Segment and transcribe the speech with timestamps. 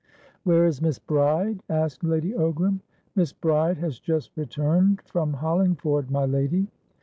[0.45, 2.79] "Where is Miss Bride?" asked Lady Ogram.
[3.15, 6.65] "Miss Bride has just returned from Hollingford, my lady."